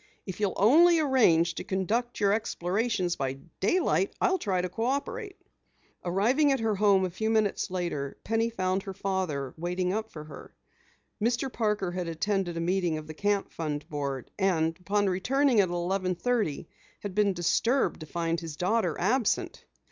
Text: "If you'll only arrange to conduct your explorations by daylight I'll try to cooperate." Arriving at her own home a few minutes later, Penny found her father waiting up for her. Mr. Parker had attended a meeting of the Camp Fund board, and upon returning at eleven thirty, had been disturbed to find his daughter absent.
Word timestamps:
"If 0.25 0.39
you'll 0.39 0.55
only 0.57 0.99
arrange 0.99 1.53
to 1.53 1.63
conduct 1.63 2.19
your 2.19 2.33
explorations 2.33 3.15
by 3.17 3.33
daylight 3.59 4.11
I'll 4.19 4.39
try 4.39 4.59
to 4.59 4.67
cooperate." 4.67 5.37
Arriving 6.03 6.51
at 6.51 6.59
her 6.59 6.71
own 6.71 6.77
home 6.77 7.05
a 7.05 7.11
few 7.11 7.29
minutes 7.29 7.69
later, 7.69 8.17
Penny 8.23 8.49
found 8.49 8.81
her 8.81 8.95
father 8.95 9.53
waiting 9.59 9.93
up 9.93 10.09
for 10.11 10.23
her. 10.23 10.55
Mr. 11.21 11.53
Parker 11.53 11.91
had 11.91 12.07
attended 12.07 12.57
a 12.57 12.61
meeting 12.61 12.97
of 12.97 13.05
the 13.05 13.13
Camp 13.13 13.51
Fund 13.51 13.87
board, 13.89 14.31
and 14.39 14.75
upon 14.79 15.07
returning 15.07 15.59
at 15.59 15.69
eleven 15.69 16.15
thirty, 16.15 16.67
had 17.01 17.13
been 17.13 17.31
disturbed 17.33 17.99
to 17.99 18.07
find 18.07 18.39
his 18.39 18.55
daughter 18.55 18.99
absent. 18.99 19.65